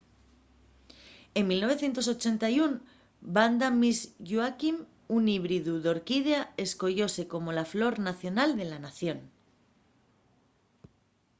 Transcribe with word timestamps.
en 1.39 1.43
1981 1.51 2.77
vanda 3.35 3.67
miss 3.81 3.99
joaquim 4.29 4.75
un 5.17 5.23
híbridu 5.31 5.73
d’orquídea 5.83 6.41
escoyóse 6.65 7.23
como 7.33 7.49
la 7.57 7.65
flor 7.73 7.93
nacional 8.09 8.49
de 8.59 8.65
la 8.71 8.79
nación 8.85 9.19